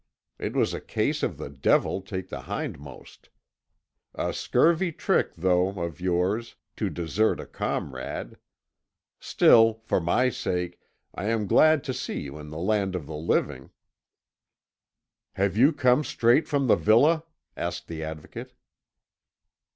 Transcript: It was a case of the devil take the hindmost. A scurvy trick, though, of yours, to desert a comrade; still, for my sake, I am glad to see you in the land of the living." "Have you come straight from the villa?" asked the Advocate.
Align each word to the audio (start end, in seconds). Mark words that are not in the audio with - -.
It 0.39 0.55
was 0.55 0.73
a 0.73 0.81
case 0.81 1.21
of 1.21 1.37
the 1.37 1.51
devil 1.51 2.01
take 2.01 2.29
the 2.29 2.41
hindmost. 2.49 3.29
A 4.15 4.33
scurvy 4.33 4.91
trick, 4.91 5.35
though, 5.35 5.79
of 5.79 6.01
yours, 6.01 6.55
to 6.77 6.89
desert 6.89 7.39
a 7.39 7.45
comrade; 7.45 8.37
still, 9.19 9.83
for 9.85 9.99
my 10.01 10.29
sake, 10.29 10.79
I 11.13 11.25
am 11.25 11.45
glad 11.45 11.83
to 11.83 11.93
see 11.93 12.19
you 12.21 12.39
in 12.39 12.49
the 12.49 12.57
land 12.57 12.95
of 12.95 13.05
the 13.05 13.13
living." 13.15 13.69
"Have 15.33 15.55
you 15.55 15.71
come 15.71 16.03
straight 16.03 16.47
from 16.47 16.65
the 16.65 16.75
villa?" 16.75 17.23
asked 17.55 17.87
the 17.87 18.03
Advocate. 18.03 18.53